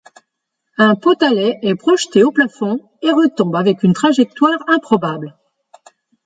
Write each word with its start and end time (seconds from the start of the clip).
Un 0.79 0.95
pot 0.95 1.21
à 1.21 1.29
lait 1.31 1.59
est 1.61 1.75
projeté 1.75 2.23
au 2.23 2.31
plafond 2.31 2.79
et 3.03 3.11
retombe 3.11 3.55
avec 3.55 3.83
une 3.83 3.93
trajectoire 3.93 4.67
improbable. 4.67 5.37